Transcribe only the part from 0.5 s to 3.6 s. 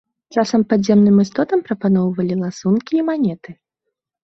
падземным істотам прапаноўвалі ласункі і манеты.